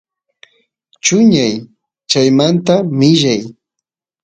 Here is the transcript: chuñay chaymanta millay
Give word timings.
chuñay 1.03 1.53
chaymanta 2.09 2.75
millay 2.99 3.41